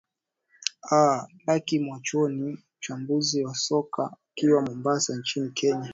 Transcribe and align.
aa 0.91 1.27
laki 1.47 1.79
mwachoni 1.79 2.59
mchambuzi 2.77 3.43
wa 3.45 3.55
soka 3.55 4.17
akiwa 4.31 4.61
mombasa 4.61 5.15
nchini 5.17 5.49
kenya 5.49 5.89